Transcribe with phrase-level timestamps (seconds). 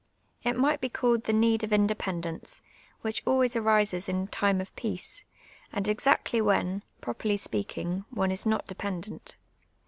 [0.43, 2.63] It might be called the need of independence,
[3.01, 5.23] which always arises in time of peace,
[5.71, 9.35] and ex actly when, properly speaking, one is not dependent.